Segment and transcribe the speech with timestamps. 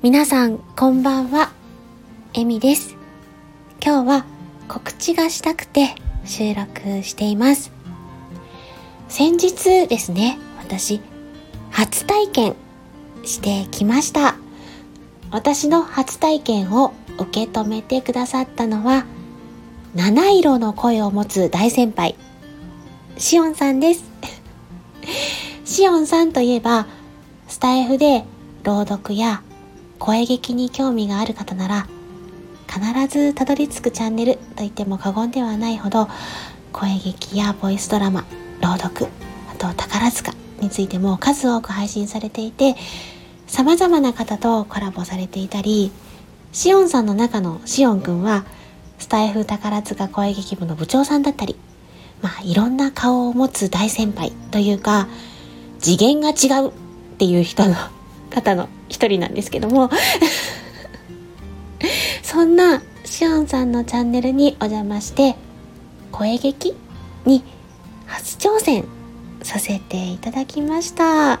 [0.00, 1.50] 皆さんこんばんは、
[2.32, 2.94] えみです。
[3.84, 4.26] 今日は
[4.68, 7.72] 告知がしたくて収録しています。
[9.08, 11.00] 先日ですね、私、
[11.72, 12.54] 初体験
[13.24, 14.36] してきました。
[15.32, 19.04] 私の初体験を受け止めてくださったのは、
[19.96, 22.14] 七色の声を持つ大先輩、
[23.16, 24.04] しおんさんです。
[25.64, 26.86] しおんさんといえば、
[27.48, 28.22] スタイフで
[28.62, 29.42] 朗読や
[29.98, 31.88] 声劇に興味がある方なら、
[32.68, 36.08] 必ずたどり着くチャンネルと言っても過言ではないほど、
[36.72, 38.24] 声劇やボイスドラマ、
[38.60, 39.06] 朗読、
[39.50, 42.76] あと宝塚についても数多く配信されていて、
[43.46, 45.90] 様々な方とコラボされていたり、
[46.52, 48.44] しおんさんの中のしおんくんは、
[48.98, 51.56] スタイフ宝塚声劇部の部長さんだったり、
[52.20, 55.08] まあいろんな顔を持つ大先輩というか、
[55.80, 56.72] 次元が違うっ
[57.18, 57.76] ていう人の
[58.38, 59.90] 方の一人なんですけども。
[62.22, 65.36] そんなしおんさんのチャンネルにお邪魔して
[66.12, 66.74] 声劇
[67.24, 67.42] に
[68.06, 68.84] 初挑戦
[69.42, 71.40] させていただきました。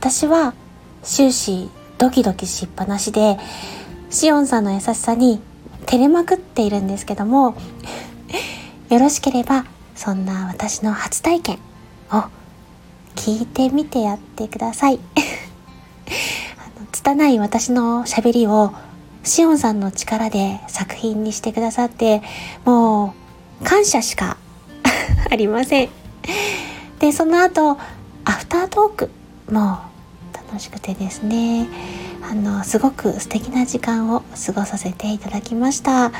[0.00, 0.54] 私は
[1.02, 1.68] 終始
[1.98, 3.38] ドキドキしっぱなしで
[4.10, 5.40] しおんさんの優しさに
[5.86, 7.54] 照れまくっているんですけども。
[8.90, 11.58] よろしければそんな私の初体験
[12.10, 12.24] を
[13.16, 15.00] 聞いてみてやってください。
[16.92, 18.72] 拙い私のしゃべりを
[19.22, 22.22] しおんさんの力で作品にしてくださって
[22.64, 23.14] も
[23.60, 24.36] う感謝しか
[25.30, 25.88] ありません。
[26.98, 27.78] でその後
[28.24, 29.10] アフタートーク
[29.50, 29.78] も
[30.32, 31.68] 楽しくてですね
[32.28, 36.10] あのすごく素敵な時間を過ごさせていただきました。
[36.10, 36.12] ま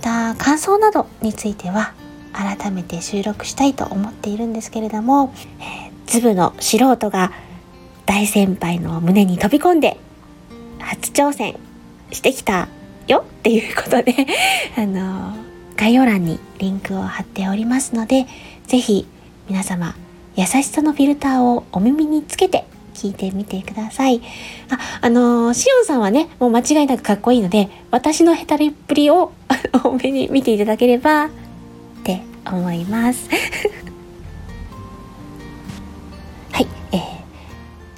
[0.00, 1.92] た感想などについては
[2.32, 7.30] 改めて収録したいと思っているんですけれども、えーズブの素人が
[8.04, 9.96] 大先輩の胸に飛び込んで
[10.80, 11.56] 初挑戦
[12.10, 12.68] してきた
[13.06, 14.14] よっていうことで
[14.76, 15.36] あの
[15.76, 18.26] 概要欄にリンクを貼っておりますので
[18.66, 19.06] ぜひ
[19.48, 19.94] 皆様
[20.34, 24.20] 優しさのフィルターをお耳につけて聞いてみてください。
[24.68, 29.32] あ、あのー、しおんさんはね、もう間違いなくかっこいいので、私のヘタリっぷりを
[29.72, 31.30] 多めに見ていただければ
[32.56, 33.28] 思います。
[36.52, 37.00] はい、えー、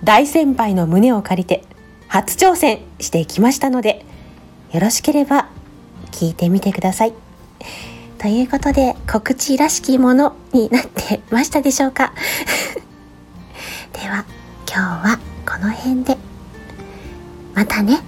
[0.05, 1.65] 大先輩の胸を借りて
[2.09, 4.05] 初挑戦してきましたので、
[4.73, 5.49] よろしければ
[6.11, 7.15] 聞いてみてください。
[8.19, 12.13] ということで、告知らしきものになってましたでしょうか？
[13.93, 14.25] では、
[14.69, 14.81] 今日
[15.11, 16.17] はこの辺で。
[17.55, 17.99] またね。